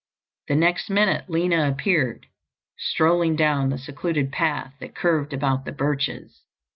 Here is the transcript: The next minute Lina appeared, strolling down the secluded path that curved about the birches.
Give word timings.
The 0.47 0.55
next 0.55 0.89
minute 0.89 1.29
Lina 1.29 1.69
appeared, 1.69 2.25
strolling 2.75 3.35
down 3.35 3.69
the 3.69 3.77
secluded 3.77 4.31
path 4.31 4.73
that 4.79 4.95
curved 4.95 5.31
about 5.31 5.63
the 5.63 5.71
birches. 5.71 6.41